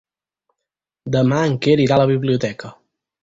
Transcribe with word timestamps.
Demà 1.17 1.43
en 1.49 1.53
Quer 1.65 1.77
irà 1.85 1.97
a 1.97 2.01
la 2.05 2.09
biblioteca. 2.13 2.73